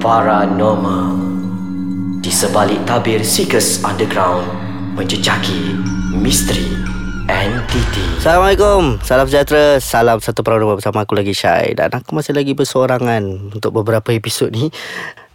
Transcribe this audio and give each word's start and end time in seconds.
Paranormal. 0.00 1.12
Di 2.24 2.32
sebalik 2.32 2.88
tabir 2.88 3.20
Seekers 3.20 3.84
Underground 3.84 4.48
Menjejaki 4.96 5.76
misteri 6.16 6.72
entiti. 7.28 8.16
Assalamualaikum. 8.16 8.96
Salam 9.04 9.28
sejahtera. 9.28 9.76
Salam 9.76 10.16
satu 10.24 10.40
paranormal 10.40 10.80
bersama 10.80 11.04
aku 11.04 11.12
lagi 11.12 11.36
Syai. 11.36 11.76
Dan 11.76 11.92
aku 11.92 12.16
masih 12.16 12.32
lagi 12.32 12.56
bersorangan 12.56 13.52
Untuk 13.52 13.76
beberapa 13.76 14.08
episod 14.16 14.48
ni 14.48 14.72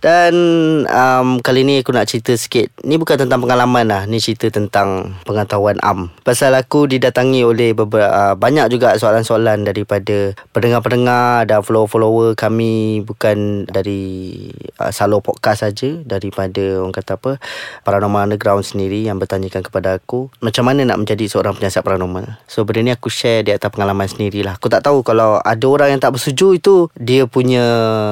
dan 0.05 0.37
um, 0.85 1.41
kali 1.41 1.65
ni 1.65 1.81
aku 1.81 1.89
nak 1.89 2.05
cerita 2.05 2.37
sikit. 2.37 2.69
Ni 2.85 3.01
bukan 3.01 3.17
tentang 3.17 3.41
pengalaman 3.41 3.89
lah. 3.89 4.01
Ni 4.05 4.21
cerita 4.21 4.53
tentang 4.53 5.17
pengetahuan 5.25 5.81
am. 5.81 6.13
Pasal 6.21 6.53
aku 6.53 6.85
didatangi 6.85 7.41
oleh 7.41 7.73
beberapa, 7.73 8.05
uh, 8.05 8.33
Banyak 8.37 8.69
juga 8.69 8.93
soalan-soalan 9.01 9.65
daripada 9.65 10.37
Pendengar-pendengar 10.53 11.49
dan 11.49 11.65
follower-follower 11.65 12.37
kami. 12.37 13.01
Bukan 13.01 13.65
dari 13.65 14.45
uh, 14.77 14.93
Salo 14.93 15.25
Podcast 15.25 15.65
saja 15.65 15.97
Daripada 16.05 16.85
orang 16.85 16.93
kata 16.93 17.17
apa 17.17 17.41
Paranormal 17.81 18.29
Underground 18.29 18.61
sendiri 18.61 19.09
Yang 19.09 19.25
bertanyakan 19.25 19.65
kepada 19.65 19.97
aku 19.97 20.29
Macam 20.37 20.69
mana 20.69 20.85
nak 20.85 21.01
menjadi 21.01 21.25
seorang 21.25 21.57
penyiasat 21.57 21.81
paranormal. 21.81 22.37
So 22.45 22.61
benda 22.61 22.85
ni 22.85 22.93
aku 22.93 23.09
share 23.09 23.41
di 23.41 23.57
atas 23.57 23.73
pengalaman 23.73 24.05
sendirilah 24.05 24.61
Aku 24.61 24.69
tak 24.69 24.85
tahu 24.85 25.01
kalau 25.01 25.41
ada 25.41 25.65
orang 25.65 25.97
yang 25.97 26.01
tak 26.03 26.13
bersetuju 26.13 26.61
itu 26.61 26.75
Dia 26.93 27.25
punya 27.25 27.65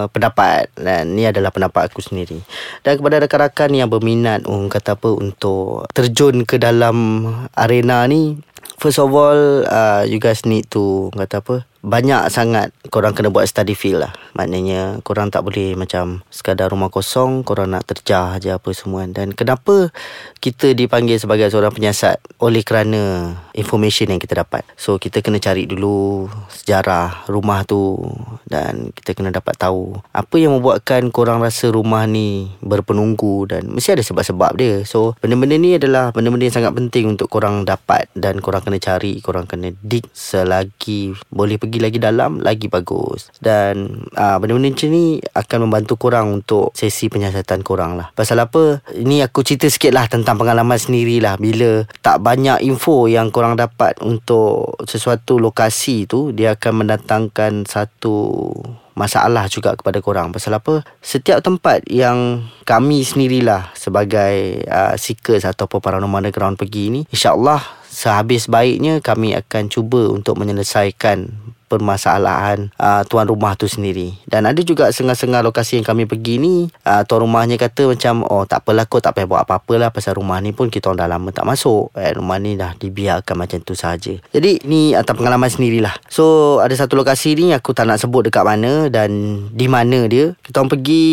pendapat. 0.10 0.73
Dan 0.73 1.14
ni 1.14 1.30
adalah 1.30 1.54
pendapat 1.54 1.83
aku 1.86 2.00
sendiri. 2.00 2.40
Dan 2.82 3.00
kepada 3.00 3.20
rakan-rakan 3.23 3.72
yang 3.76 3.90
berminat 3.92 4.48
um, 4.48 4.72
kata 4.72 4.96
apa 4.96 5.10
untuk 5.12 5.88
terjun 5.92 6.48
ke 6.48 6.56
dalam 6.58 7.28
arena 7.54 8.08
ni 8.08 8.40
first 8.80 9.00
of 9.00 9.12
all 9.16 9.64
uh, 9.68 10.04
you 10.04 10.20
guys 10.20 10.44
need 10.44 10.68
to 10.68 11.08
kata 11.16 11.40
apa 11.40 11.56
banyak 11.84 12.32
sangat 12.32 12.72
korang 12.88 13.12
kena 13.12 13.28
buat 13.28 13.44
study 13.44 13.76
field 13.76 14.08
lah. 14.08 14.16
Maknanya 14.40 15.04
korang 15.04 15.28
tak 15.28 15.44
boleh 15.44 15.76
macam 15.76 16.23
sekadar 16.32 16.72
rumah 16.72 16.88
kosong, 16.88 17.44
korang 17.44 17.76
nak 17.76 17.84
terjah 17.84 18.39
je 18.39 18.56
apa 18.56 18.72
semua. 18.72 19.03
Dan 19.12 19.36
kenapa 19.36 19.92
kita 20.39 20.72
dipanggil 20.72 21.20
sebagai 21.20 21.52
seorang 21.52 21.76
penyiasat? 21.76 22.23
Oleh 22.39 22.64
kerana 22.64 23.36
information 23.52 24.16
yang 24.16 24.23
kita 24.23 24.39
dapat. 24.48 24.64
So 24.80 24.95
kita 24.95 25.20
kena 25.20 25.44
cari 25.44 25.67
dulu 25.67 26.31
sejarah 26.48 27.28
rumah 27.28 27.67
tu 27.67 28.00
dan 28.48 28.95
kita 28.95 29.11
kena 29.14 29.36
dapat 29.36 29.59
tahu 29.59 30.00
apa 30.16 30.36
yang 30.39 30.56
membuatkan 30.56 31.11
korang 31.11 31.44
rasa 31.44 31.67
rumah 31.67 32.08
ni 32.08 32.48
berpenunggu 32.64 33.52
dan 33.52 33.67
mesti 33.67 34.00
ada 34.00 34.04
sebab-sebab 34.08 34.52
dia. 34.56 34.88
So 34.88 35.20
benda-benda 35.20 35.59
ni 35.59 35.76
adalah 35.76 36.16
benda-benda 36.16 36.48
yang 36.48 36.58
sangat 36.64 36.73
penting 36.80 37.11
untuk 37.11 37.28
korang 37.28 37.67
dapat 37.67 38.08
dan 38.16 38.39
korang 38.39 38.64
kena 38.64 38.80
cari, 38.80 39.20
korang 39.20 39.45
kena 39.45 39.76
dig 39.84 40.08
selagi 40.16 41.11
boleh 41.28 41.59
pergi 41.59 41.73
pergi 41.74 41.90
lagi 41.90 41.98
dalam 41.98 42.38
lagi 42.38 42.70
bagus. 42.70 43.34
Dan 43.42 44.06
uh, 44.14 44.38
benda-benda 44.38 44.70
macam 44.70 44.94
ni 44.94 45.18
akan 45.18 45.58
membantu 45.66 45.98
korang 45.98 46.30
untuk 46.30 46.70
sesi 46.78 47.10
penyiasatan 47.10 47.66
korang 47.66 47.98
lah. 47.98 48.14
Pasal 48.14 48.38
apa? 48.46 48.86
Ini 48.94 49.26
aku 49.26 49.42
cerita 49.42 49.66
sikit 49.66 49.90
lah 49.90 50.06
tentang 50.06 50.38
pengalaman 50.38 50.78
sendiri 50.78 51.18
lah. 51.18 51.42
Bila 51.42 51.90
tak 52.06 52.22
banyak 52.22 52.62
info 52.62 53.10
yang 53.10 53.34
korang 53.34 53.58
dapat 53.58 53.98
untuk 54.06 54.78
sesuatu 54.86 55.42
lokasi 55.42 56.06
tu 56.06 56.30
dia 56.30 56.54
akan 56.54 56.86
mendatangkan 56.86 57.66
satu 57.66 58.54
masalah 58.94 59.50
juga 59.50 59.74
kepada 59.74 59.98
korang. 60.06 60.30
Pasal 60.30 60.62
apa? 60.62 60.86
Setiap 61.02 61.42
tempat 61.42 61.82
yang 61.90 62.46
kami 62.70 63.02
sendirilah 63.02 63.74
sebagai 63.74 64.62
uh, 64.70 64.94
seekers 64.94 65.50
ataupun 65.50 65.82
paranormal 65.82 66.22
underground 66.22 66.56
pergi 66.56 66.94
ni 66.94 67.02
insyaallah 67.10 67.84
sehabis 67.94 68.50
baiknya 68.50 69.04
kami 69.06 69.38
akan 69.38 69.70
cuba 69.70 70.10
untuk 70.10 70.42
menyelesaikan 70.42 71.30
permasalahan 71.76 72.70
uh, 72.78 73.02
tuan 73.10 73.26
rumah 73.26 73.58
tu 73.58 73.66
sendiri. 73.68 74.16
Dan 74.30 74.46
ada 74.46 74.62
juga 74.62 74.90
sengah-sengah 74.94 75.42
lokasi 75.42 75.82
yang 75.82 75.88
kami 75.88 76.06
pergi 76.06 76.38
ni, 76.38 76.70
uh, 76.86 77.02
tuan 77.04 77.26
rumahnya 77.26 77.58
kata 77.58 77.92
macam, 77.92 78.24
oh 78.28 78.46
tak 78.46 78.66
apalah 78.66 78.86
kau 78.86 79.02
tak 79.02 79.18
payah 79.18 79.28
buat 79.28 79.42
apa-apa 79.44 79.74
lah 79.80 79.90
pasal 79.90 80.18
rumah 80.18 80.40
ni 80.40 80.56
pun 80.56 80.72
kita 80.72 80.94
dah 80.94 81.08
lama 81.08 81.30
tak 81.34 81.48
masuk. 81.48 81.94
Eh, 81.98 82.12
rumah 82.14 82.38
ni 82.38 82.58
dah 82.60 82.76
dibiarkan 82.76 83.36
macam 83.38 83.60
tu 83.64 83.78
saja. 83.78 84.14
Jadi 84.33 84.66
ni 84.67 84.98
atas 84.98 85.16
pengalaman 85.16 85.48
sendirilah. 85.48 85.95
So 86.10 86.58
ada 86.60 86.73
satu 86.76 87.00
lokasi 87.00 87.38
ni 87.39 87.56
aku 87.56 87.72
tak 87.72 87.88
nak 87.88 88.02
sebut 88.02 88.28
dekat 88.28 88.44
mana 88.44 88.92
dan 88.92 89.12
di 89.54 89.67
mana 89.72 90.06
dia. 90.10 90.36
Kita 90.44 90.60
orang 90.60 90.73
pergi 90.76 91.06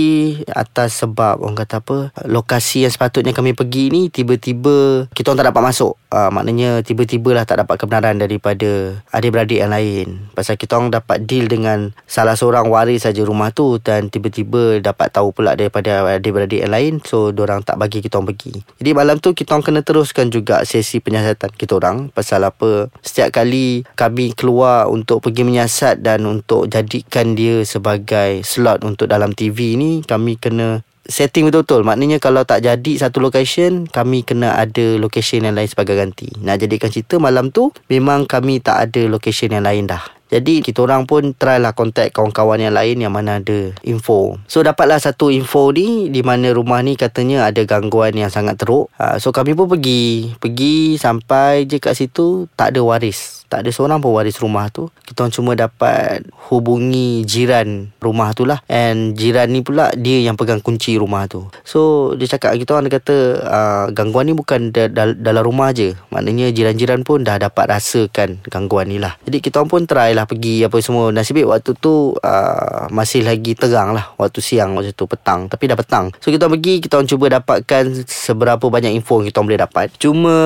atas 0.51 1.05
sebab 1.05 1.39
orang 1.45 1.59
kata 1.59 1.85
apa, 1.85 1.99
lokasi 2.27 2.89
yang 2.89 2.93
sepatutnya 2.93 3.31
kami 3.37 3.55
pergi 3.55 3.93
ni 3.93 4.09
tiba-tiba 4.11 5.07
kita 5.15 5.31
orang 5.31 5.39
tak 5.45 5.49
dapat 5.55 5.63
masuk. 5.71 5.95
Uh, 6.11 6.27
maknanya 6.35 6.83
tiba-tiba 6.83 7.31
lah 7.31 7.47
tak 7.47 7.63
dapat 7.63 7.79
kebenaran 7.79 8.19
daripada 8.19 8.99
adik-beradik 9.15 9.63
yang 9.63 9.71
lain. 9.71 10.27
Pasal 10.35 10.50
pasal 10.51 10.59
kita 10.67 10.83
orang 10.83 10.91
dapat 10.91 11.31
deal 11.31 11.47
dengan 11.47 11.95
salah 12.11 12.35
seorang 12.35 12.67
waris 12.67 13.07
saja 13.07 13.23
rumah 13.23 13.55
tu 13.55 13.79
dan 13.79 14.11
tiba-tiba 14.11 14.83
dapat 14.83 15.15
tahu 15.15 15.31
pula 15.31 15.55
daripada 15.55 16.03
adik-beradik 16.11 16.67
yang 16.67 16.75
lain 16.75 16.93
so 17.07 17.31
orang 17.31 17.63
tak 17.63 17.79
bagi 17.79 18.03
kita 18.03 18.19
orang 18.19 18.35
pergi. 18.35 18.67
Jadi 18.83 18.91
malam 18.91 19.23
tu 19.23 19.31
kita 19.31 19.55
orang 19.55 19.63
kena 19.63 19.81
teruskan 19.87 20.27
juga 20.27 20.67
sesi 20.67 20.99
penyiasatan 20.99 21.55
kita 21.55 21.79
orang 21.79 22.11
pasal 22.11 22.43
apa 22.43 22.91
setiap 22.99 23.31
kali 23.31 23.87
kami 23.95 24.35
keluar 24.35 24.91
untuk 24.91 25.23
pergi 25.23 25.47
menyiasat 25.47 26.03
dan 26.03 26.27
untuk 26.27 26.67
jadikan 26.67 27.39
dia 27.39 27.63
sebagai 27.63 28.43
slot 28.43 28.83
untuk 28.83 29.07
dalam 29.07 29.31
TV 29.31 29.79
ni 29.79 30.03
kami 30.03 30.35
kena 30.35 30.83
setting 31.07 31.47
betul-betul. 31.47 31.87
Maknanya 31.87 32.19
kalau 32.19 32.43
tak 32.47 32.63
jadi 32.63 32.93
satu 32.95 33.19
location 33.19 33.91
Kami 33.91 34.23
kena 34.23 34.55
ada 34.55 34.95
location 34.95 35.43
yang 35.43 35.59
lain 35.59 35.67
sebagai 35.67 35.99
ganti. 35.99 36.31
Nak 36.39 36.63
jadikan 36.63 36.87
cerita 36.87 37.19
malam 37.19 37.51
tu 37.51 37.75
Memang 37.91 38.31
kami 38.31 38.63
tak 38.63 38.79
ada 38.79 39.11
location 39.11 39.51
yang 39.51 39.67
lain 39.67 39.91
dah 39.91 40.20
jadi 40.31 40.63
kita 40.63 40.87
orang 40.87 41.11
pun 41.11 41.35
try 41.35 41.59
lah 41.59 41.75
contact 41.75 42.15
kawan-kawan 42.15 42.63
yang 42.63 42.71
lain 42.71 43.03
yang 43.03 43.11
mana 43.11 43.43
ada 43.43 43.75
info. 43.83 44.39
So 44.47 44.63
dapatlah 44.63 45.03
satu 45.03 45.35
info 45.35 45.75
ni 45.75 46.07
di 46.07 46.23
mana 46.23 46.55
rumah 46.55 46.79
ni 46.87 46.95
katanya 46.95 47.51
ada 47.51 47.67
gangguan 47.67 48.15
yang 48.15 48.31
sangat 48.31 48.63
teruk. 48.63 48.95
Uh, 48.95 49.19
so 49.19 49.35
kami 49.35 49.59
pun 49.59 49.67
pergi. 49.67 50.31
Pergi 50.39 50.95
sampai 51.03 51.67
je 51.67 51.83
kat 51.83 51.99
situ 51.99 52.47
tak 52.55 52.79
ada 52.79 52.81
waris. 52.87 53.40
Tak 53.51 53.67
ada 53.67 53.71
seorang 53.75 53.99
pun 53.99 54.15
waris 54.15 54.39
rumah 54.39 54.71
tu. 54.71 54.87
Kita 55.03 55.27
cuma 55.35 55.59
dapat 55.59 56.23
hubungi 56.49 57.27
jiran 57.27 57.91
rumah 57.99 58.31
tu 58.31 58.47
lah. 58.47 58.63
And 58.71 59.19
jiran 59.19 59.51
ni 59.51 59.67
pula 59.67 59.91
dia 59.99 60.23
yang 60.23 60.39
pegang 60.39 60.63
kunci 60.63 60.95
rumah 60.95 61.27
tu. 61.27 61.51
So 61.67 62.15
dia 62.15 62.31
cakap 62.31 62.55
kita 62.55 62.79
orang 62.79 62.87
dia 62.87 63.03
kata 63.03 63.17
uh, 63.43 63.87
gangguan 63.91 64.31
ni 64.31 64.39
bukan 64.39 64.71
da- 64.71 64.87
da- 64.87 65.19
dalam 65.19 65.43
rumah 65.43 65.75
je. 65.75 65.99
Maknanya 66.15 66.55
jiran-jiran 66.55 67.03
pun 67.03 67.27
dah 67.27 67.43
dapat 67.43 67.75
rasakan 67.75 68.39
gangguan 68.47 68.87
ni 68.87 69.03
lah. 69.03 69.19
Jadi 69.27 69.43
kita 69.43 69.67
pun 69.67 69.91
try 69.91 70.15
lah 70.15 70.31
pergi 70.31 70.63
apa 70.63 70.79
semua 70.79 71.11
nasib 71.11 71.41
baik 71.41 71.51
waktu 71.51 71.71
tu 71.81 72.15
uh, 72.15 72.85
masih 72.93 73.25
lagi 73.25 73.59
terang 73.59 73.97
lah 73.97 74.13
waktu 74.21 74.39
siang 74.45 74.77
waktu 74.77 74.93
tu 74.93 75.09
petang 75.09 75.49
tapi 75.49 75.67
dah 75.67 75.75
petang 75.75 76.13
so 76.21 76.29
kita 76.29 76.47
pergi 76.47 76.85
kita 76.85 77.01
cuba 77.09 77.41
dapatkan 77.41 78.05
seberapa 78.05 78.69
banyak 78.69 78.93
info 78.93 79.25
yang 79.25 79.33
kita 79.33 79.41
boleh 79.41 79.59
dapat 79.59 79.87
cuma 79.97 80.37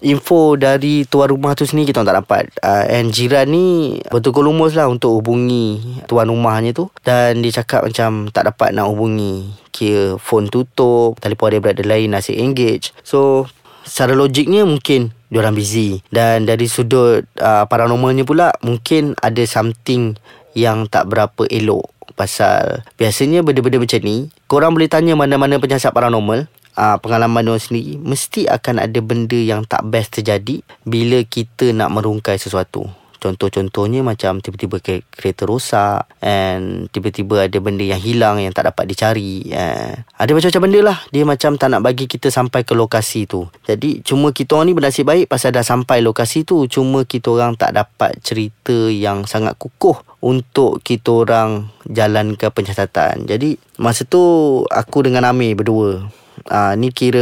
info 0.00 0.56
dari 0.56 1.04
tuan 1.04 1.30
rumah 1.30 1.52
tu 1.52 1.68
sendiri 1.68 1.92
kita 1.92 2.02
tak 2.02 2.16
dapat 2.18 2.47
uh, 2.62 2.84
and 2.88 3.12
jiran 3.12 3.50
ni 3.50 3.98
betul 4.08 4.34
lumus 4.44 4.74
lah 4.74 4.88
untuk 4.88 5.18
hubungi 5.18 6.00
tuan 6.06 6.30
rumahnya 6.30 6.72
tu. 6.74 6.88
Dan 7.02 7.40
dia 7.40 7.62
cakap 7.62 7.86
macam 7.86 8.28
tak 8.32 8.48
dapat 8.50 8.74
nak 8.74 8.90
hubungi. 8.90 9.50
Kira 9.72 10.18
phone 10.18 10.50
tutup 10.50 11.18
telefon 11.22 11.54
dia 11.54 11.62
berada 11.62 11.84
lain 11.84 12.12
nasi 12.12 12.38
engage. 12.38 12.92
So 13.06 13.46
secara 13.86 14.12
logiknya 14.12 14.68
mungkin 14.68 15.16
diorang 15.32 15.56
busy. 15.56 16.00
Dan 16.12 16.48
dari 16.48 16.68
sudut 16.68 17.24
uh, 17.40 17.64
paranormalnya 17.68 18.24
pula 18.28 18.52
mungkin 18.64 19.16
ada 19.20 19.44
something 19.44 20.16
yang 20.56 20.88
tak 20.90 21.08
berapa 21.08 21.46
elok. 21.48 21.88
Pasal 22.18 22.82
biasanya 22.98 23.46
benda-benda 23.46 23.78
macam 23.78 24.02
ni 24.02 24.26
korang 24.50 24.74
boleh 24.74 24.90
tanya 24.90 25.14
mana-mana 25.14 25.62
penyiasat 25.62 25.94
paranormal 25.94 26.50
uh, 26.78 26.96
pengalaman 27.02 27.42
diorang 27.42 27.60
sendiri 27.60 27.98
mesti 27.98 28.46
akan 28.46 28.78
ada 28.86 29.02
benda 29.02 29.34
yang 29.34 29.66
tak 29.66 29.82
best 29.90 30.22
terjadi 30.22 30.62
bila 30.86 31.18
kita 31.26 31.74
nak 31.74 31.90
merungkai 31.90 32.38
sesuatu 32.38 32.86
Contoh-contohnya 33.18 34.06
macam 34.06 34.38
tiba-tiba 34.38 34.78
kereta 35.10 35.42
rosak 35.42 36.06
and 36.22 36.86
tiba-tiba 36.94 37.50
ada 37.50 37.58
benda 37.58 37.82
yang 37.82 37.98
hilang 37.98 38.38
yang 38.38 38.54
tak 38.54 38.70
dapat 38.70 38.86
dicari. 38.86 39.42
Eh. 39.50 40.06
Ada 40.14 40.30
macam-macam 40.30 40.62
benda 40.62 40.80
lah. 40.86 40.98
Dia 41.10 41.26
macam 41.26 41.58
tak 41.58 41.68
nak 41.74 41.82
bagi 41.82 42.06
kita 42.06 42.30
sampai 42.30 42.62
ke 42.62 42.78
lokasi 42.78 43.26
tu. 43.26 43.50
Jadi 43.66 44.06
cuma 44.06 44.30
kita 44.30 44.54
orang 44.54 44.70
ni 44.70 44.74
bernasib 44.78 45.10
baik 45.10 45.26
pasal 45.26 45.50
dah 45.50 45.66
sampai 45.66 45.98
lokasi 45.98 46.46
tu. 46.46 46.70
Cuma 46.70 47.02
kita 47.02 47.34
orang 47.34 47.58
tak 47.58 47.74
dapat 47.74 48.22
cerita 48.22 48.86
yang 48.86 49.26
sangat 49.26 49.58
kukuh 49.58 49.98
untuk 50.22 50.78
kita 50.86 51.26
orang 51.26 51.74
jalan 51.90 52.38
ke 52.38 52.46
pencatatan. 52.54 53.26
Jadi 53.26 53.58
masa 53.82 54.06
tu 54.06 54.62
aku 54.70 55.02
dengan 55.02 55.26
Amir 55.26 55.58
berdua 55.58 56.06
uh, 56.50 56.74
Ni 56.74 56.92
kira 56.92 57.20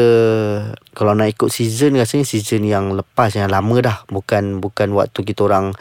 Kalau 0.96 1.12
nak 1.12 1.28
ikut 1.28 1.52
season 1.52 2.00
Rasanya 2.00 2.25
season 2.25 2.64
yang 2.64 2.96
lepas 2.96 3.37
Yang 3.37 3.52
lama 3.52 3.76
dah. 3.84 3.96
Bukan 4.08 4.64
bukan 4.64 4.96
waktu 4.96 5.20
kita 5.20 5.44
orang 5.44 5.76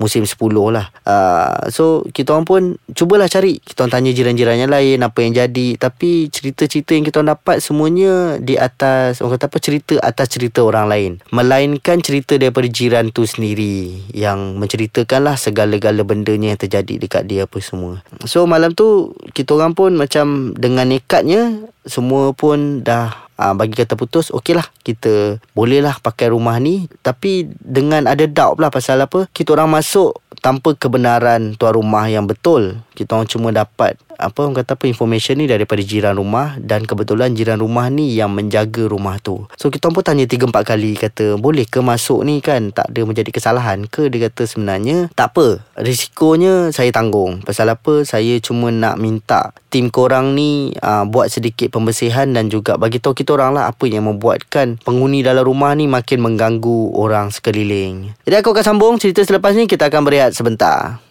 Musim 0.00 0.24
10 0.24 0.40
lah. 0.72 0.88
Uh, 1.04 1.68
So 1.68 2.08
kita 2.08 2.32
orang 2.32 2.48
pun 2.48 2.62
Cubalah 2.96 3.28
cari. 3.28 3.60
Kita 3.60 3.84
orang 3.84 4.00
tanya 4.00 4.10
jiran-jiran 4.16 4.56
yang 4.56 4.72
lain 4.72 5.04
Apa 5.04 5.20
yang 5.20 5.36
jadi. 5.36 5.76
Tapi 5.76 6.32
cerita-cerita 6.32 6.96
yang 6.96 7.04
kita 7.04 7.20
orang 7.20 7.36
dapat 7.36 7.60
Semuanya 7.60 8.40
Di 8.40 8.56
atas 8.56 9.20
Orang 9.20 9.36
kata 9.36 9.52
apa 9.52 9.58
Cerita 9.60 9.92
atas 10.00 10.32
cerita 10.32 10.64
orang 10.64 10.88
lain. 10.88 11.12
Melainkan 11.28 12.00
cerita 12.00 12.40
daripada 12.40 12.64
jiran 12.64 13.12
tu 13.12 13.28
sendiri 13.28 14.08
Yang 14.16 14.56
menceritakan 14.56 15.20
lah 15.28 15.36
Segala-gala 15.36 16.00
bendanya 16.08 16.56
yang 16.56 16.60
terjadi 16.60 16.96
Dekat 16.96 17.28
dia 17.28 17.44
apa 17.44 17.60
semua. 17.60 18.00
So 18.24 18.48
malam 18.48 18.72
tu 18.72 19.12
Kita 19.36 19.60
orang 19.60 19.76
pun 19.76 19.92
macam 20.00 20.56
Dengan 20.56 20.88
nekatnya 20.88 21.68
semua 21.84 22.32
pun 22.32 22.80
dah 22.80 23.23
uh, 23.38 23.54
bagi 23.54 23.74
kata 23.74 23.94
putus 23.98 24.30
okey 24.30 24.54
lah 24.54 24.66
kita 24.82 25.38
bolehlah 25.56 25.98
pakai 25.98 26.30
rumah 26.30 26.58
ni. 26.58 26.86
Tapi 27.02 27.48
dengan 27.58 28.06
ada 28.06 28.24
doubt 28.26 28.60
lah 28.60 28.70
pasal 28.70 29.02
apa 29.02 29.26
kita 29.30 29.54
orang 29.54 29.70
masuk 29.80 30.18
tanpa 30.44 30.76
kebenaran 30.76 31.56
tuan 31.56 31.72
rumah 31.72 32.04
yang 32.04 32.28
betul 32.28 32.84
kita 32.94 33.18
orang 33.18 33.28
cuma 33.28 33.50
dapat 33.50 33.98
apa 34.14 34.46
orang 34.46 34.62
kata 34.62 34.78
apa 34.78 34.86
information 34.86 35.42
ni 35.42 35.50
daripada 35.50 35.82
jiran 35.82 36.14
rumah 36.14 36.54
dan 36.62 36.86
kebetulan 36.86 37.34
jiran 37.34 37.58
rumah 37.58 37.90
ni 37.90 38.14
yang 38.14 38.30
menjaga 38.30 38.86
rumah 38.86 39.18
tu. 39.18 39.44
So 39.58 39.68
kita 39.68 39.90
pun 39.90 40.06
tanya 40.06 40.24
3 40.24 40.50
4 40.50 40.54
kali 40.54 40.94
kata 40.94 41.36
boleh 41.36 41.66
ke 41.66 41.82
masuk 41.82 42.22
ni 42.22 42.38
kan 42.38 42.70
tak 42.70 42.94
ada 42.94 43.02
menjadi 43.02 43.30
kesalahan 43.34 43.90
ke 43.90 44.06
dia 44.06 44.30
kata 44.30 44.46
sebenarnya 44.46 45.10
tak 45.18 45.34
apa 45.34 45.66
risikonya 45.78 46.70
saya 46.70 46.94
tanggung. 46.94 47.42
Pasal 47.42 47.74
apa 47.74 48.06
saya 48.06 48.38
cuma 48.38 48.70
nak 48.70 48.96
minta 49.02 49.50
tim 49.74 49.90
korang 49.90 50.38
ni 50.38 50.70
uh, 50.78 51.02
buat 51.02 51.26
sedikit 51.26 51.74
pembersihan 51.74 52.30
dan 52.30 52.46
juga 52.46 52.78
bagi 52.78 53.02
tahu 53.02 53.18
kita 53.18 53.34
orang 53.34 53.58
lah 53.58 53.66
apa 53.66 53.90
yang 53.90 54.06
membuatkan 54.06 54.78
penghuni 54.78 55.26
dalam 55.26 55.42
rumah 55.42 55.74
ni 55.74 55.90
makin 55.90 56.22
mengganggu 56.22 56.94
orang 56.94 57.34
sekeliling. 57.34 58.14
Jadi 58.22 58.36
aku 58.38 58.54
akan 58.54 58.64
sambung 58.64 58.94
cerita 59.02 59.26
selepas 59.26 59.50
ni 59.58 59.66
kita 59.66 59.90
akan 59.90 60.06
berehat 60.06 60.30
sebentar. 60.38 61.02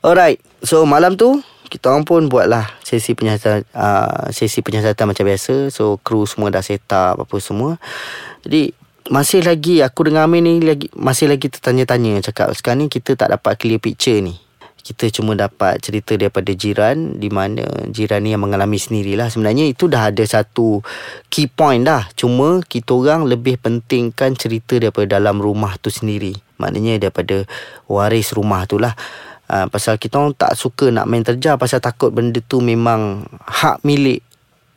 Alright, 0.00 0.38
so 0.62 0.82
malam 0.88 1.14
tu 1.14 1.42
kita 1.68 1.92
orang 1.92 2.04
pun 2.08 2.32
buatlah 2.32 2.64
sesi 2.80 3.12
penyiasatan 3.12 3.68
uh, 3.76 4.32
sesi 4.32 4.64
penyiasatan 4.64 5.04
macam 5.04 5.24
biasa. 5.28 5.68
So 5.68 6.00
kru 6.00 6.24
semua 6.24 6.48
dah 6.48 6.64
set 6.64 6.88
up 6.90 7.20
apa 7.20 7.36
semua. 7.38 7.76
Jadi 8.42 8.72
masih 9.08 9.44
lagi 9.44 9.80
aku 9.84 10.08
dengan 10.08 10.28
Amin 10.28 10.44
ni 10.44 10.60
lagi 10.60 10.88
masih 10.96 11.32
lagi 11.32 11.48
tertanya-tanya 11.48 12.20
cakap 12.24 12.52
sekarang 12.52 12.84
ni 12.84 12.86
kita 12.92 13.16
tak 13.16 13.32
dapat 13.36 13.60
clear 13.60 13.80
picture 13.80 14.18
ni. 14.20 14.40
Kita 14.78 15.04
cuma 15.12 15.36
dapat 15.36 15.84
cerita 15.84 16.16
daripada 16.16 16.48
jiran 16.56 17.20
di 17.20 17.28
mana 17.28 17.60
jiran 17.92 18.24
ni 18.24 18.32
yang 18.32 18.40
mengalami 18.40 18.80
sendirilah. 18.80 19.28
Sebenarnya 19.28 19.68
itu 19.68 19.84
dah 19.84 20.08
ada 20.08 20.24
satu 20.24 20.80
key 21.28 21.44
point 21.44 21.84
dah. 21.84 22.08
Cuma 22.16 22.64
kita 22.64 22.96
orang 22.96 23.28
lebih 23.28 23.60
pentingkan 23.60 24.32
cerita 24.32 24.80
daripada 24.80 25.20
dalam 25.20 25.44
rumah 25.44 25.76
tu 25.76 25.92
sendiri. 25.92 26.32
Maknanya 26.56 27.04
daripada 27.04 27.44
waris 27.84 28.32
rumah 28.32 28.64
tu 28.64 28.80
lah. 28.80 28.96
Uh, 29.48 29.64
pasal 29.72 29.96
kita 29.96 30.20
orang 30.20 30.36
tak 30.36 30.52
suka 30.60 30.92
nak 30.92 31.08
main 31.08 31.24
terjar 31.24 31.56
pasal 31.56 31.80
takut 31.80 32.12
benda 32.12 32.36
tu 32.44 32.60
memang 32.60 33.24
hak 33.48 33.80
milik 33.80 34.20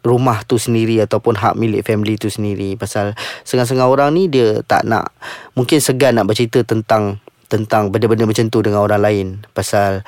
rumah 0.01 0.41
tu 0.47 0.57
sendiri 0.57 0.97
ataupun 1.03 1.37
hak 1.37 1.59
milik 1.59 1.85
family 1.85 2.17
tu 2.17 2.31
sendiri. 2.31 2.73
Pasal 2.79 3.13
setengah-setengah 3.45 3.87
orang 3.87 4.09
ni 4.17 4.31
dia 4.31 4.63
tak 4.65 4.87
nak 4.87 5.13
mungkin 5.53 5.77
segan 5.77 6.17
nak 6.17 6.25
bercerita 6.25 6.65
tentang 6.65 7.21
tentang 7.51 7.91
benda-benda 7.91 8.23
macam 8.23 8.47
tu 8.47 8.63
dengan 8.63 8.81
orang 8.81 9.01
lain. 9.03 9.27
Pasal 9.51 10.07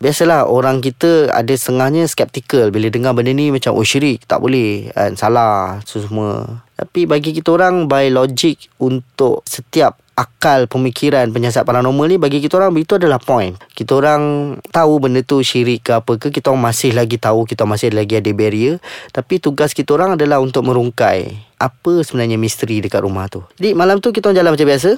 biasalah 0.00 0.48
orang 0.48 0.80
kita 0.80 1.30
ada 1.30 1.54
setengahnya 1.54 2.08
skeptikal. 2.08 2.72
Bila 2.72 2.90
dengar 2.90 3.14
benda 3.14 3.30
ni 3.30 3.52
macam 3.52 3.76
oh 3.76 3.86
syirik 3.86 4.26
tak 4.26 4.42
boleh 4.42 4.90
kan 4.96 5.14
salah 5.14 5.78
semua. 5.86 6.64
Tapi 6.74 7.04
bagi 7.04 7.36
kita 7.36 7.54
orang 7.54 7.86
by 7.86 8.10
logic 8.10 8.72
untuk 8.80 9.44
setiap 9.46 10.00
akal 10.18 10.66
pemikiran 10.66 11.30
penyiasat 11.30 11.62
paranormal 11.62 12.10
ni 12.10 12.18
bagi 12.18 12.42
kita 12.42 12.58
orang 12.58 12.74
itu 12.74 12.98
adalah 12.98 13.22
point. 13.22 13.54
Kita 13.70 14.02
orang 14.02 14.22
tahu 14.74 14.98
benda 14.98 15.22
tu 15.22 15.38
syirik 15.46 15.86
ke 15.86 15.92
apa 15.94 16.18
ke 16.18 16.34
kita 16.34 16.50
orang 16.50 16.74
masih 16.74 16.90
lagi 16.90 17.22
tahu 17.22 17.46
kita 17.46 17.62
masih 17.62 17.94
lagi 17.94 18.18
ada 18.18 18.26
barrier 18.34 18.82
tapi 19.14 19.38
tugas 19.38 19.70
kita 19.70 19.94
orang 19.94 20.18
adalah 20.18 20.42
untuk 20.42 20.66
merungkai 20.66 21.38
apa 21.62 21.92
sebenarnya 22.02 22.34
misteri 22.34 22.82
dekat 22.82 23.06
rumah 23.06 23.30
tu. 23.30 23.46
Jadi 23.62 23.78
malam 23.78 24.02
tu 24.02 24.10
kita 24.10 24.34
orang 24.34 24.42
jalan 24.42 24.52
macam 24.58 24.66
biasa. 24.66 24.90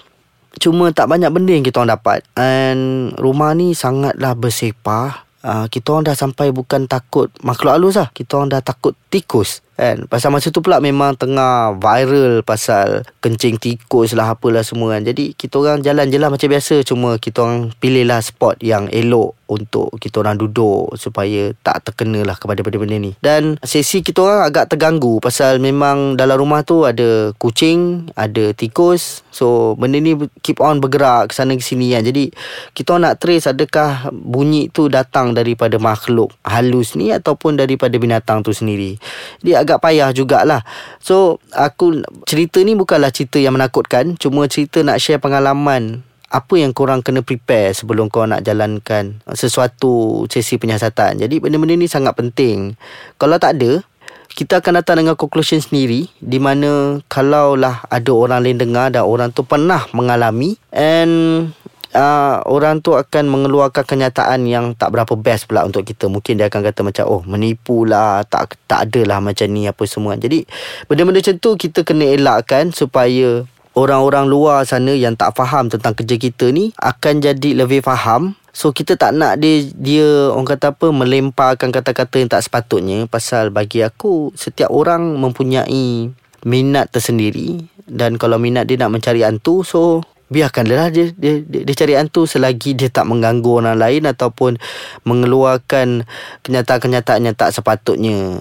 Cuma 0.59 0.91
tak 0.91 1.07
banyak 1.07 1.31
benda 1.31 1.53
yang 1.55 1.63
kita 1.63 1.85
orang 1.85 1.95
dapat 2.01 2.19
and 2.35 3.13
rumah 3.21 3.53
ni 3.53 3.77
sangatlah 3.77 4.33
bersepah. 4.33 5.29
Uh, 5.41 5.65
kita 5.73 5.97
orang 5.97 6.05
dah 6.05 6.17
sampai 6.17 6.53
bukan 6.53 6.85
takut 6.85 7.33
makhluk 7.45 7.77
halus 7.77 7.97
lah. 8.01 8.09
Kita 8.13 8.41
orang 8.41 8.57
dah 8.57 8.61
takut 8.65 8.97
tikus 9.13 9.61
kan? 9.81 10.05
Pasal 10.05 10.29
masa 10.29 10.53
tu 10.53 10.61
pula 10.61 10.77
memang 10.85 11.17
tengah 11.17 11.81
viral 11.81 12.45
pasal 12.45 13.09
kencing 13.25 13.57
tikus 13.57 14.13
lah 14.13 14.37
apalah 14.37 14.61
semua 14.61 14.93
kan. 14.99 15.09
Jadi 15.09 15.33
kita 15.33 15.57
orang 15.57 15.81
jalan 15.81 16.13
je 16.13 16.19
lah 16.21 16.29
macam 16.29 16.53
biasa. 16.53 16.85
Cuma 16.85 17.17
kita 17.17 17.49
orang 17.49 17.73
pilih 17.81 18.05
lah 18.05 18.21
spot 18.21 18.61
yang 18.61 18.93
elok 18.93 19.41
untuk 19.51 19.91
kita 19.99 20.23
orang 20.23 20.39
duduk 20.39 20.95
supaya 20.95 21.51
tak 21.67 21.83
terkena 21.83 22.23
lah 22.23 22.39
kepada 22.39 22.63
benda-benda 22.63 22.97
ni. 22.99 23.13
Dan 23.19 23.59
sesi 23.65 24.03
kita 24.05 24.23
orang 24.23 24.43
agak 24.47 24.71
terganggu 24.71 25.19
pasal 25.19 25.59
memang 25.59 26.15
dalam 26.15 26.39
rumah 26.39 26.63
tu 26.63 26.87
ada 26.87 27.35
kucing 27.35 28.11
ada 28.15 28.55
tikus. 28.55 29.23
So 29.31 29.79
benda 29.79 30.03
ni 30.03 30.15
keep 30.43 30.59
on 30.63 30.83
bergerak 30.83 31.31
ke 31.31 31.35
sana 31.35 31.55
ke 31.55 31.63
sini 31.63 31.95
kan. 31.95 32.03
Jadi 32.03 32.31
kita 32.75 32.99
nak 32.99 33.23
trace 33.23 33.51
adakah 33.51 34.11
bunyi 34.11 34.71
tu 34.71 34.91
datang 34.91 35.35
daripada 35.35 35.79
makhluk 35.79 36.35
halus 36.43 36.99
ni 36.99 37.15
ataupun 37.15 37.59
daripada 37.59 37.95
binatang 37.99 38.43
tu 38.43 38.51
sendiri. 38.51 38.99
Jadi 39.39 39.53
agak 39.55 39.70
payah 39.79 40.11
jugalah 40.11 40.67
so 40.99 41.39
aku 41.55 42.03
cerita 42.27 42.59
ni 42.67 42.75
bukanlah 42.75 43.15
cerita 43.15 43.39
yang 43.39 43.55
menakutkan 43.55 44.19
cuma 44.19 44.51
cerita 44.51 44.83
nak 44.83 44.99
share 44.99 45.23
pengalaman 45.23 46.03
apa 46.31 46.55
yang 46.55 46.71
korang 46.71 47.03
kena 47.03 47.27
prepare 47.27 47.75
sebelum 47.75 48.07
kau 48.07 48.23
nak 48.23 48.47
jalankan 48.47 49.19
sesuatu 49.35 50.25
sesi 50.31 50.63
penyiasatan. 50.63 51.27
Jadi 51.27 51.43
benda-benda 51.43 51.75
ni 51.75 51.91
sangat 51.91 52.15
penting. 52.15 52.79
Kalau 53.19 53.35
tak 53.43 53.59
ada, 53.59 53.83
kita 54.31 54.63
akan 54.63 54.79
datang 54.79 55.03
dengan 55.03 55.19
conclusion 55.19 55.59
sendiri 55.59 56.07
di 56.23 56.39
mana 56.39 57.03
kalaulah 57.11 57.83
ada 57.91 58.11
orang 58.15 58.47
lain 58.47 58.63
dengar 58.63 58.95
dan 58.95 59.03
orang 59.03 59.35
tu 59.35 59.43
pernah 59.43 59.83
mengalami 59.91 60.55
and 60.71 61.51
uh, 61.95 62.43
orang 62.47 62.83
tu 62.83 62.95
akan 62.95 63.31
mengeluarkan 63.31 63.85
kenyataan 63.87 64.47
yang 64.47 64.73
tak 64.75 64.91
berapa 64.95 65.15
best 65.19 65.51
pula 65.51 65.67
untuk 65.67 65.87
kita. 65.87 66.07
Mungkin 66.07 66.39
dia 66.39 66.51
akan 66.51 66.61
kata 66.67 66.81
macam 66.87 67.05
oh 67.09 67.23
menipu 67.27 67.87
lah, 67.87 68.23
tak 68.27 68.59
tak 68.67 68.91
adalah 68.91 69.19
macam 69.23 69.47
ni 69.51 69.67
apa 69.67 69.83
semua. 69.87 70.19
Jadi 70.19 70.47
benda-benda 70.87 71.23
macam 71.23 71.37
tu 71.39 71.51
kita 71.57 71.87
kena 71.87 72.05
elakkan 72.15 72.71
supaya 72.75 73.45
orang-orang 73.79 74.27
luar 74.27 74.67
sana 74.67 74.93
yang 74.93 75.15
tak 75.15 75.35
faham 75.39 75.71
tentang 75.71 75.95
kerja 75.95 76.19
kita 76.19 76.51
ni 76.51 76.75
akan 76.79 77.23
jadi 77.23 77.65
lebih 77.65 77.87
faham 77.87 78.35
So 78.51 78.75
kita 78.75 78.99
tak 78.99 79.15
nak 79.15 79.39
dia 79.39 79.63
dia 79.79 80.35
orang 80.35 80.47
kata 80.47 80.75
apa 80.75 80.91
melemparkan 80.91 81.71
kata-kata 81.71 82.19
yang 82.19 82.31
tak 82.31 82.43
sepatutnya 82.43 83.07
pasal 83.07 83.55
bagi 83.55 83.87
aku 83.87 84.35
setiap 84.35 84.75
orang 84.75 85.23
mempunyai 85.23 86.11
minat 86.43 86.91
tersendiri 86.91 87.63
dan 87.87 88.19
kalau 88.19 88.43
minat 88.43 88.67
dia 88.67 88.75
nak 88.81 88.91
mencari 88.91 89.23
hantu 89.23 89.63
so 89.63 90.03
biarkanlah 90.31 90.95
dia 90.95 91.11
dia, 91.13 91.43
dia 91.43 91.61
dia 91.67 91.75
cari 91.75 91.99
hantu 91.99 92.25
selagi 92.25 92.79
dia 92.79 92.89
tak 92.89 93.11
mengganggu 93.11 93.51
orang 93.61 93.77
lain 93.77 94.07
ataupun 94.07 94.57
mengeluarkan 95.05 96.07
kenyataan-kenyataan 96.47 97.27
yang 97.27 97.37
tak 97.37 97.51
sepatutnya. 97.51 98.39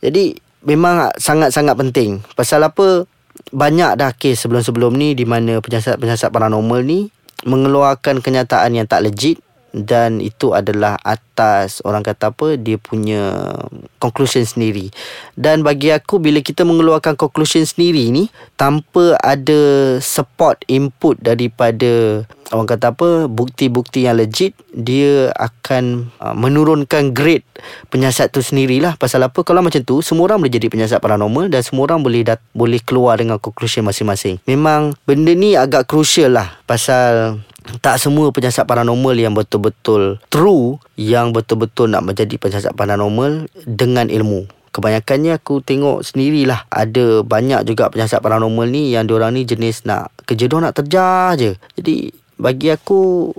Jadi 0.00 0.34
memang 0.64 1.12
sangat-sangat 1.20 1.76
penting. 1.76 2.24
Pasal 2.34 2.64
apa? 2.64 3.04
banyak 3.50 3.96
dah 3.98 4.12
kes 4.14 4.46
sebelum-sebelum 4.46 4.94
ni 4.94 5.16
di 5.16 5.24
mana 5.24 5.58
penyiasat-penyiasat 5.58 6.30
paranormal 6.30 6.84
ni 6.84 7.08
mengeluarkan 7.48 8.20
kenyataan 8.20 8.76
yang 8.76 8.86
tak 8.86 9.02
legit 9.02 9.40
dan 9.70 10.18
itu 10.18 10.50
adalah 10.50 10.98
atas 11.02 11.78
orang 11.86 12.02
kata 12.02 12.34
apa 12.34 12.58
dia 12.58 12.76
punya 12.76 13.54
conclusion 14.02 14.42
sendiri. 14.42 14.90
Dan 15.38 15.62
bagi 15.62 15.94
aku 15.94 16.18
bila 16.18 16.42
kita 16.42 16.66
mengeluarkan 16.66 17.14
conclusion 17.14 17.62
sendiri 17.62 18.10
ni 18.10 18.28
tanpa 18.58 19.14
ada 19.22 19.96
support 20.02 20.60
input 20.66 21.16
daripada 21.22 22.24
orang 22.50 22.66
kata 22.66 22.90
apa 22.90 23.30
bukti-bukti 23.30 24.10
yang 24.10 24.18
legit 24.18 24.58
dia 24.74 25.30
akan 25.38 26.10
uh, 26.18 26.34
menurunkan 26.34 27.14
grade 27.14 27.46
penyiasat 27.94 28.34
tu 28.34 28.42
sendirilah. 28.42 28.98
Pasal 28.98 29.22
apa? 29.22 29.46
Kalau 29.46 29.62
macam 29.62 29.80
tu 29.82 30.02
semua 30.02 30.30
orang 30.30 30.42
boleh 30.42 30.54
jadi 30.54 30.66
penyiasat 30.66 30.98
paranormal 30.98 31.46
dan 31.46 31.62
semua 31.62 31.86
orang 31.86 32.02
boleh 32.02 32.26
dat- 32.26 32.42
boleh 32.54 32.82
keluar 32.82 33.18
dengan 33.18 33.38
conclusion 33.38 33.86
masing-masing. 33.86 34.42
Memang 34.50 34.98
benda 35.06 35.30
ni 35.30 35.54
agak 35.54 35.86
crucial 35.86 36.34
lah. 36.34 36.58
Pasal 36.66 37.38
tak 37.78 38.02
semua 38.02 38.34
penyiasat 38.34 38.66
paranormal 38.66 39.14
yang 39.14 39.32
betul-betul 39.32 40.18
true 40.26 40.82
yang 40.98 41.30
betul-betul 41.30 41.86
nak 41.86 42.02
menjadi 42.02 42.34
penyiasat 42.34 42.74
paranormal 42.74 43.46
dengan 43.64 44.10
ilmu. 44.10 44.50
Kebanyakannya 44.70 45.38
aku 45.38 45.62
tengok 45.62 46.06
sendirilah 46.06 46.66
ada 46.70 47.22
banyak 47.22 47.66
juga 47.66 47.90
penyiasat 47.90 48.18
paranormal 48.18 48.66
ni 48.66 48.94
yang 48.94 49.06
diorang 49.06 49.34
ni 49.34 49.46
jenis 49.46 49.86
nak 49.86 50.10
kerja 50.26 50.46
diorang 50.50 50.70
nak 50.70 50.78
terjar 50.78 51.38
je. 51.38 51.50
Jadi 51.78 52.10
bagi 52.38 52.70
aku 52.70 53.30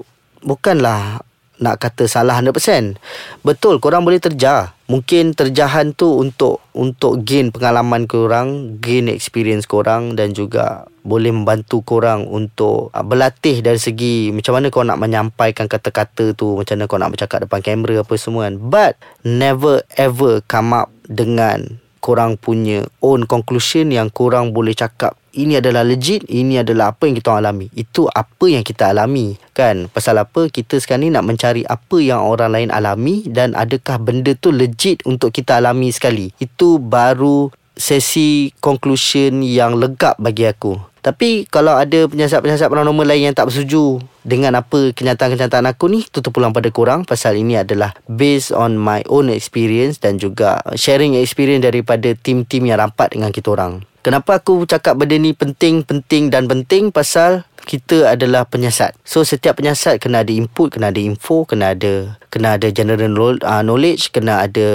bukanlah 0.44 1.24
nak 1.62 1.78
kata 1.78 2.10
salah 2.10 2.42
100%. 2.42 2.98
Betul 3.46 3.78
korang 3.78 4.04
boleh 4.04 4.18
terjar. 4.18 4.74
Mungkin 4.92 5.32
terjahan 5.40 5.96
tu 5.96 6.20
untuk 6.20 6.60
untuk 6.76 7.24
gain 7.24 7.48
pengalaman 7.48 8.12
korang, 8.12 8.76
gain 8.84 9.08
experience 9.08 9.64
korang 9.64 10.20
dan 10.20 10.36
juga 10.36 10.84
boleh 11.08 11.32
membantu 11.32 11.80
korang 11.80 12.28
untuk 12.28 12.92
uh, 12.92 13.00
berlatih 13.00 13.64
dari 13.64 13.80
segi 13.80 14.36
macam 14.36 14.60
mana 14.60 14.68
kau 14.68 14.84
nak 14.84 15.00
menyampaikan 15.00 15.72
kata-kata 15.72 16.36
tu, 16.36 16.60
macam 16.60 16.76
mana 16.76 16.92
kau 16.92 17.00
nak 17.00 17.16
bercakap 17.16 17.48
depan 17.48 17.64
kamera 17.64 18.04
apa 18.04 18.14
semua 18.20 18.52
kan. 18.52 18.60
But 18.60 19.00
never 19.24 19.88
ever 19.96 20.44
come 20.44 20.76
up 20.76 20.92
dengan 21.08 21.80
korang 22.04 22.36
punya 22.36 22.84
own 23.00 23.32
conclusion 23.32 23.96
yang 23.96 24.12
korang 24.12 24.52
boleh 24.52 24.76
cakap 24.76 25.16
ini 25.34 25.60
adalah 25.60 25.84
legit 25.88 26.28
ini 26.28 26.60
adalah 26.60 26.96
apa 26.96 27.08
yang 27.08 27.16
kita 27.16 27.40
alami. 27.40 27.68
Itu 27.72 28.08
apa 28.12 28.46
yang 28.48 28.64
kita 28.64 28.92
alami 28.92 29.40
kan? 29.56 29.88
Pasal 29.92 30.20
apa 30.20 30.48
kita 30.52 30.80
sekarang 30.80 31.08
ni 31.08 31.10
nak 31.12 31.28
mencari 31.28 31.64
apa 31.68 31.98
yang 32.00 32.24
orang 32.24 32.52
lain 32.52 32.70
alami 32.70 33.24
dan 33.28 33.56
adakah 33.56 34.00
benda 34.00 34.36
tu 34.36 34.52
legit 34.52 35.04
untuk 35.08 35.32
kita 35.32 35.60
alami 35.60 35.92
sekali? 35.92 36.36
Itu 36.40 36.80
baru 36.80 37.52
sesi 37.76 38.52
conclusion 38.60 39.42
yang 39.42 39.80
legap 39.80 40.20
bagi 40.20 40.46
aku. 40.46 40.92
Tapi 41.02 41.50
kalau 41.50 41.74
ada 41.74 42.06
penyiasat-penyiasat 42.06 42.70
paranormal 42.70 43.10
lain 43.10 43.34
yang 43.34 43.34
tak 43.34 43.50
bersetuju 43.50 43.98
dengan 44.22 44.54
apa 44.54 44.94
kenyataan-kenyataan 44.94 45.66
aku 45.74 45.90
ni 45.90 46.06
tu 46.06 46.22
terpulang 46.22 46.54
pada 46.54 46.70
korang 46.70 47.10
pasal 47.10 47.34
ini 47.42 47.58
adalah 47.58 47.98
based 48.06 48.54
on 48.54 48.78
my 48.78 49.02
own 49.10 49.34
experience 49.34 49.98
dan 49.98 50.22
juga 50.22 50.62
sharing 50.78 51.18
experience 51.18 51.66
daripada 51.66 52.14
tim-tim 52.14 52.70
yang 52.70 52.78
rapat 52.78 53.18
dengan 53.18 53.34
kita 53.34 53.50
orang. 53.50 53.82
Kenapa 54.01 54.41
aku 54.41 54.65
cakap 54.65 54.98
benda 54.98 55.13
ni 55.22 55.38
penting, 55.38 55.86
penting 55.86 56.34
dan 56.34 56.50
penting 56.50 56.89
pasal 56.89 57.46
kita 57.62 58.10
adalah 58.10 58.50
penyiasat. 58.50 58.98
So 59.05 59.22
setiap 59.22 59.62
penyiasat 59.62 60.01
kena 60.01 60.25
ada 60.25 60.34
input, 60.34 60.74
kena 60.74 60.89
ada 60.89 60.98
info, 60.98 61.46
kena 61.46 61.77
ada 61.77 62.17
kena 62.34 62.58
ada 62.58 62.67
general 62.74 63.38
uh, 63.38 63.62
knowledge, 63.62 64.10
kena 64.10 64.41
ada 64.50 64.67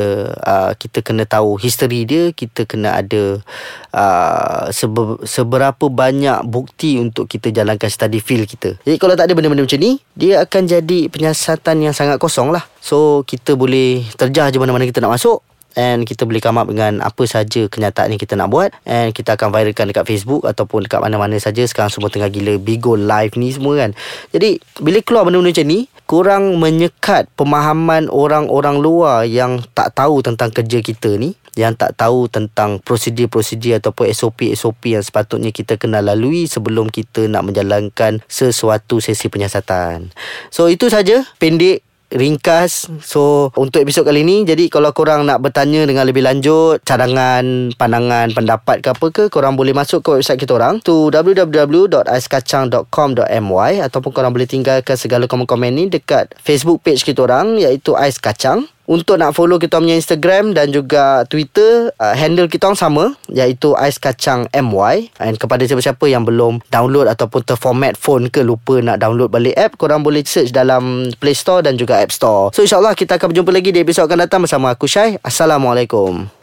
uh, 0.47 0.71
kita 0.79 1.03
kena 1.03 1.27
tahu 1.27 1.59
history 1.59 2.07
dia, 2.07 2.31
kita 2.31 2.63
kena 2.63 3.03
ada 3.03 3.43
uh, 3.91 4.71
sebe- 4.71 5.19
seberapa 5.27 5.91
banyak 5.91 6.47
bukti 6.47 7.03
untuk 7.03 7.27
kita 7.27 7.51
jalankan 7.51 7.91
study 7.91 8.23
field 8.23 8.47
kita. 8.47 8.79
Jadi 8.87 8.97
kalau 9.03 9.19
tak 9.19 9.27
ada 9.27 9.35
benda-benda 9.35 9.67
macam 9.67 9.83
ni, 9.83 9.99
dia 10.15 10.47
akan 10.47 10.63
jadi 10.71 11.11
penyiasatan 11.11 11.83
yang 11.83 11.95
sangat 11.97 12.23
kosong 12.23 12.55
lah. 12.55 12.63
So 12.79 13.27
kita 13.27 13.59
boleh 13.59 14.07
terjah 14.15 14.55
je 14.55 14.63
mana-mana 14.63 14.87
kita 14.87 15.03
nak 15.03 15.19
masuk 15.19 15.43
and 15.77 16.09
kita 16.09 16.25
boleh 16.25 16.41
come 16.41 16.59
up 16.59 16.67
dengan 16.67 17.05
apa 17.05 17.23
saja 17.29 17.69
kenyataan 17.69 18.17
yang 18.17 18.21
kita 18.21 18.35
nak 18.35 18.49
buat 18.51 18.73
and 18.89 19.13
kita 19.13 19.37
akan 19.37 19.53
viralkan 19.53 19.93
dekat 19.93 20.09
Facebook 20.09 20.49
ataupun 20.49 20.89
dekat 20.89 21.05
mana-mana 21.05 21.37
saja 21.37 21.63
sekarang 21.69 21.93
semua 21.93 22.09
tengah 22.09 22.33
gila 22.33 22.57
Bigo 22.57 22.97
live 22.97 23.37
ni 23.37 23.53
semua 23.53 23.87
kan. 23.87 23.91
Jadi 24.33 24.59
bila 24.81 24.99
keluar 25.05 25.29
benda-benda 25.29 25.53
macam 25.53 25.69
ni 25.69 25.81
kurang 26.09 26.57
menyekat 26.57 27.29
pemahaman 27.37 28.09
orang-orang 28.09 28.81
luar 28.81 29.29
yang 29.29 29.61
tak 29.77 29.93
tahu 29.95 30.25
tentang 30.25 30.51
kerja 30.51 30.81
kita 30.81 31.15
ni 31.21 31.37
yang 31.57 31.73
tak 31.73 31.97
tahu 31.97 32.29
tentang 32.29 32.79
prosedur-prosedur 32.85 33.81
ataupun 33.81 34.13
SOP-SOP 34.13 34.93
yang 34.93 35.01
sepatutnya 35.01 35.51
kita 35.51 35.81
kena 35.81 36.05
lalui 36.05 36.45
sebelum 36.45 36.93
kita 36.93 37.27
nak 37.33 37.49
menjalankan 37.49 38.21
sesuatu 38.29 39.01
sesi 39.01 39.33
penyiasatan. 39.33 40.13
So 40.53 40.69
itu 40.69 40.93
saja 40.93 41.25
pendek 41.41 41.81
ringkas. 42.11 42.91
So 43.03 43.51
untuk 43.59 43.83
episod 43.83 44.07
kali 44.07 44.23
ni 44.23 44.47
Jadi 44.47 44.71
kalau 44.71 44.95
korang 44.95 45.27
nak 45.27 45.43
bertanya 45.43 45.83
dengan 45.87 46.07
lebih 46.07 46.23
lanjut 46.23 46.79
Cadangan, 46.87 47.75
pandangan, 47.75 48.31
pendapat 48.31 48.79
ke 48.83 48.91
apa 48.95 49.07
ke 49.11 49.29
Korang 49.33 49.57
boleh 49.59 49.75
masuk 49.75 50.03
ke 50.07 50.11
website 50.21 50.39
kita 50.39 50.55
orang 50.55 50.79
Tu 50.83 50.93
www.aiskacang.com.my 50.93 53.73
Ataupun 53.83 54.13
korang 54.15 54.31
boleh 54.31 54.47
tinggalkan 54.47 54.95
segala 54.95 55.27
komen-komen 55.27 55.75
ni 55.75 55.91
Dekat 55.91 56.39
Facebook 56.39 56.87
page 56.87 57.03
kita 57.03 57.27
orang 57.27 57.59
Iaitu 57.59 57.99
Ais 57.99 58.23
Kacang 58.23 58.71
untuk 58.87 59.19
nak 59.19 59.35
follow 59.35 59.59
kita 59.59 59.79
punya 59.83 59.99
Instagram 59.99 60.55
dan 60.55 60.71
juga 60.71 61.27
Twitter 61.27 61.91
uh, 61.99 62.15
handle 62.15 62.47
kita 62.47 62.71
orang 62.71 62.79
sama 62.79 63.05
iaitu 63.31 63.75
Ais 63.75 63.99
Kacang 63.99 64.47
MY 64.55 65.11
and 65.19 65.37
kepada 65.37 65.67
siapa-siapa 65.67 66.07
yang 66.07 66.23
belum 66.23 66.63
download 66.71 67.11
ataupun 67.11 67.43
terformat 67.47 67.99
phone 67.99 68.31
ke 68.31 68.43
lupa 68.47 68.79
nak 68.81 69.03
download 69.03 69.31
balik 69.31 69.59
app 69.59 69.75
korang 69.79 70.07
boleh 70.07 70.23
search 70.23 70.55
dalam 70.55 71.11
Play 71.19 71.35
Store 71.35 71.63
dan 71.63 71.75
juga 71.75 71.99
App 71.99 72.15
Store. 72.15 72.55
So 72.55 72.63
insyaallah 72.63 72.95
kita 72.95 73.19
akan 73.19 73.35
berjumpa 73.35 73.51
lagi 73.51 73.71
di 73.75 73.83
episod 73.83 74.07
akan 74.07 74.27
datang 74.27 74.47
bersama 74.47 74.73
aku 74.73 74.87
Syai. 74.87 75.19
Assalamualaikum. 75.21 76.36